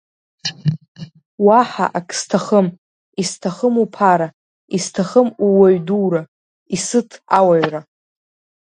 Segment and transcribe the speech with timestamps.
[1.45, 2.67] Уаҳа ак сҭахым,
[3.21, 4.27] исҭахым уԥара,
[4.77, 6.21] исҭахым ууаҩ дура,
[6.75, 7.81] исыҭ ауаҩра!